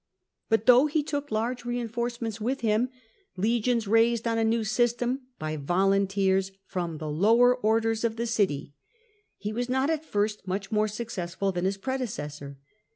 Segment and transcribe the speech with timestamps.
[0.49, 2.89] But though he took large reinforcements with him,
[3.37, 8.73] legions raised on a new system, by volunteers from the lower orders of the city,
[9.37, 12.57] he was not at first much more successful than his predecessor.